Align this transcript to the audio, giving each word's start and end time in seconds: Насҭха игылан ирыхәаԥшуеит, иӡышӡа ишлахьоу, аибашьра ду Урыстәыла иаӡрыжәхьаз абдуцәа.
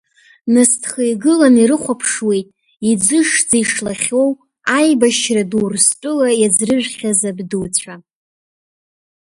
Насҭха 0.53 1.01
игылан 1.11 1.55
ирыхәаԥшуеит, 1.61 2.47
иӡышӡа 2.89 3.57
ишлахьоу, 3.63 4.29
аибашьра 4.77 5.43
ду 5.49 5.59
Урыстәыла 5.63 6.29
иаӡрыжәхьаз 6.41 7.19
абдуцәа. 7.29 7.93